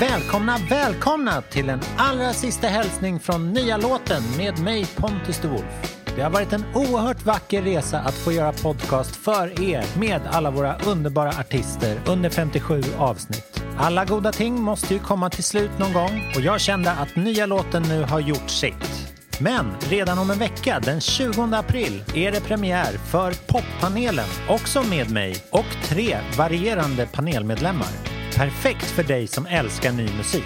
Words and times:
Välkomna, 0.00 0.58
välkomna 0.70 1.42
till 1.42 1.68
en 1.68 1.80
allra 1.96 2.32
sista 2.32 2.66
hälsning 2.66 3.20
från 3.20 3.52
nya 3.52 3.76
låten 3.76 4.22
med 4.36 4.58
mig 4.58 4.86
Pontus 4.96 5.38
de 5.42 5.48
Wolf. 5.48 6.04
Det 6.16 6.22
har 6.22 6.30
varit 6.30 6.52
en 6.52 6.64
oerhört 6.74 7.26
vacker 7.26 7.62
resa 7.62 8.00
att 8.00 8.14
få 8.14 8.32
göra 8.32 8.52
podcast 8.52 9.16
för 9.16 9.62
er 9.62 9.84
med 9.98 10.20
alla 10.30 10.50
våra 10.50 10.78
underbara 10.78 11.28
artister 11.28 12.00
under 12.06 12.30
57 12.30 12.82
avsnitt. 12.98 13.62
Alla 13.78 14.04
goda 14.04 14.32
ting 14.32 14.60
måste 14.60 14.94
ju 14.94 15.00
komma 15.00 15.30
till 15.30 15.44
slut 15.44 15.78
någon 15.78 15.92
gång 15.92 16.32
och 16.36 16.40
jag 16.40 16.60
kände 16.60 16.90
att 16.90 17.16
nya 17.16 17.46
låten 17.46 17.82
nu 17.82 18.02
har 18.02 18.20
gjort 18.20 18.50
sitt. 18.50 19.14
Men 19.40 19.66
redan 19.90 20.18
om 20.18 20.30
en 20.30 20.38
vecka, 20.38 20.80
den 20.84 21.00
20 21.00 21.42
april, 21.42 22.04
är 22.14 22.32
det 22.32 22.40
premiär 22.40 22.92
för 23.10 23.32
poppanelen, 23.46 24.28
också 24.48 24.82
med 24.82 25.10
mig 25.10 25.36
och 25.50 25.66
tre 25.84 26.18
varierande 26.36 27.08
panelmedlemmar. 27.12 28.17
Perfekt 28.36 28.84
för 28.84 29.02
dig 29.02 29.26
som 29.26 29.46
älskar 29.46 29.92
ny 29.92 30.08
musik. 30.16 30.44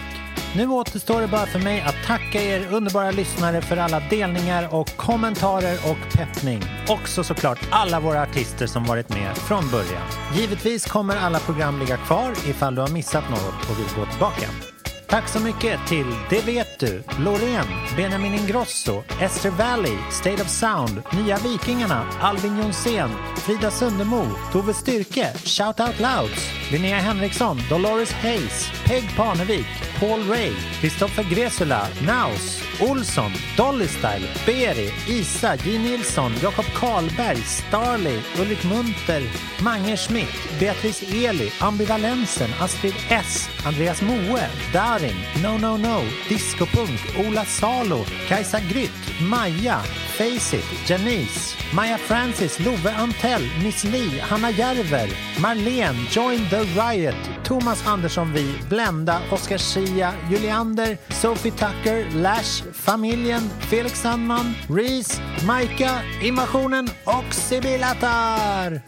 Nu 0.56 0.68
återstår 0.68 1.20
det 1.20 1.28
bara 1.28 1.46
för 1.46 1.58
mig 1.58 1.80
att 1.80 1.94
tacka 2.06 2.42
er 2.42 2.68
underbara 2.72 3.10
lyssnare 3.10 3.62
för 3.62 3.76
alla 3.76 4.00
delningar 4.10 4.74
och 4.74 4.96
kommentarer 4.96 5.78
och 5.90 6.16
peppning. 6.16 6.62
Också 6.88 7.24
såklart 7.24 7.58
alla 7.70 8.00
våra 8.00 8.22
artister 8.22 8.66
som 8.66 8.84
varit 8.84 9.08
med 9.08 9.36
från 9.36 9.70
början. 9.70 10.02
Givetvis 10.34 10.86
kommer 10.86 11.16
alla 11.16 11.38
program 11.38 11.78
ligga 11.78 11.96
kvar 11.96 12.32
ifall 12.46 12.74
du 12.74 12.80
har 12.80 12.88
missat 12.88 13.30
något 13.30 13.70
och 13.70 13.78
vill 13.78 13.96
gå 13.96 14.06
tillbaka. 14.06 14.71
Tack 15.12 15.28
så 15.28 15.40
mycket 15.40 15.80
till 15.88 16.06
Det 16.30 16.46
vet 16.46 16.78
du, 16.80 17.02
Loreen, 17.18 17.66
Benjamin 17.96 18.34
Ingrosso, 18.34 19.02
Esther 19.20 19.50
Valley, 19.50 19.96
State 20.10 20.42
of 20.42 20.48
Sound, 20.48 21.02
Nya 21.12 21.36
Vikingarna, 21.36 22.06
Albin 22.20 22.56
Jonsén, 22.56 23.10
Frida 23.36 23.70
Sundemo, 23.70 24.26
Tove 24.52 24.74
Styrke, 24.74 25.32
Shout 25.44 25.80
Out 25.80 26.00
Louds, 26.00 26.50
Linnea 26.70 26.98
Henriksson, 26.98 27.58
Dolores 27.68 28.12
Hayes, 28.12 28.70
Peg 28.86 29.16
Parnevik, 29.16 29.66
Paul 30.00 30.20
Ray, 30.30 30.52
Kristoffer 30.80 31.22
Gresula, 31.22 31.88
Naus, 32.06 32.62
Olsson, 32.82 33.32
Dolly 33.56 33.86
Style, 33.86 34.26
Beri, 34.44 34.90
Isa, 35.06 35.56
J. 35.56 35.78
Nilsson, 35.78 36.32
Jakob 36.42 36.64
Karlberg, 36.74 37.38
Starley, 37.44 38.20
Ulrik 38.40 38.64
Munter, 38.64 39.22
Mange 39.62 39.96
Schmidt, 39.96 40.28
Beatrice 40.58 41.04
Eli, 41.04 41.48
Ambivalensen, 41.60 42.50
Astrid 42.60 42.94
S, 43.08 43.48
Andreas 43.64 44.02
Moe, 44.02 44.48
Darin, 44.72 45.14
No 45.42 45.56
No 45.58 45.76
No, 45.76 46.02
Discopunk, 46.28 46.98
Ola 47.18 47.44
Salo, 47.44 48.04
Kajsa 48.28 48.60
Grytt, 48.68 49.20
Maja, 49.20 49.78
Faceit, 50.16 50.64
Janice, 50.86 51.56
Maja 51.72 51.98
Francis, 51.98 52.58
Love 52.60 52.90
Antell, 52.90 53.42
Miss 53.62 53.84
Li, 53.84 54.18
Hanna 54.18 54.50
Järver, 54.52 55.08
Marlene, 55.38 55.96
Join 56.10 56.48
the 56.48 56.64
Riot, 56.76 57.14
Thomas 57.52 57.86
Andersson 57.86 58.32
Vi, 58.32 58.58
Blenda, 58.70 59.20
Oscar 59.30 59.58
Schia, 59.58 60.14
Juliander, 60.30 60.96
Sophie 61.10 61.50
Tucker, 61.50 62.08
Lash, 62.14 62.62
Familjen, 62.62 63.42
Felix 63.68 64.00
Sandman, 64.00 64.54
Reese, 64.70 65.20
Maika, 65.44 66.02
Invasionen 66.22 66.88
och 67.04 67.34
Sibyllatar! 67.34 68.80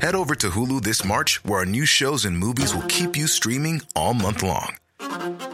Head 0.00 0.14
over 0.14 0.36
to 0.36 0.50
Hulu 0.50 0.80
this 0.82 1.04
March, 1.04 1.44
where 1.44 1.58
our 1.58 1.66
new 1.66 1.84
shows 1.84 2.24
and 2.24 2.38
movies 2.38 2.72
will 2.72 2.86
keep 2.88 3.16
you 3.16 3.26
streaming 3.26 3.82
all 3.96 4.14
month 4.14 4.44
long. 4.44 4.76